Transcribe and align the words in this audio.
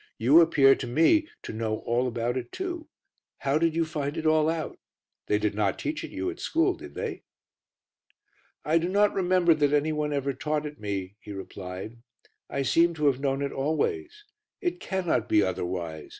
You 0.17 0.41
appear 0.41 0.73
to 0.77 0.87
me 0.87 1.27
to 1.43 1.53
know 1.53 1.77
all 1.85 2.07
about 2.07 2.35
it 2.35 2.51
too. 2.51 2.87
How 3.37 3.59
did 3.59 3.75
you 3.75 3.85
find 3.85 4.17
it 4.17 4.25
all 4.25 4.49
out? 4.49 4.79
They 5.27 5.37
did 5.37 5.53
not 5.53 5.77
teach 5.77 6.03
it 6.03 6.09
you 6.09 6.31
at 6.31 6.39
school, 6.39 6.73
did 6.73 6.95
they?" 6.95 7.21
"I 8.65 8.79
do 8.79 8.89
not 8.89 9.13
remember 9.13 9.53
that 9.53 9.73
any 9.73 9.91
one 9.93 10.11
ever 10.11 10.33
taught 10.33 10.65
it 10.65 10.79
me," 10.79 11.17
he 11.19 11.31
replied; 11.33 11.97
"I 12.49 12.63
seem 12.63 12.95
to 12.95 13.05
have 13.05 13.19
known 13.19 13.43
it 13.43 13.51
always. 13.51 14.23
It 14.59 14.79
cannot 14.79 15.29
be 15.29 15.43
otherwise. 15.43 16.09